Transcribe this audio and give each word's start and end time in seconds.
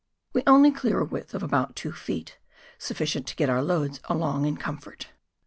We 0.33 0.41
only 0.47 0.71
clear 0.71 0.99
a 0.99 1.05
width 1.05 1.35
of 1.35 1.43
about 1.43 1.75
two 1.75 1.91
feet, 1.91 2.39
sufficient 2.79 3.27
to 3.27 3.35
get 3.35 3.51
our 3.51 3.61
loads 3.61 3.99
along 4.05 4.45
in 4.47 4.57
comfort. 4.57 5.09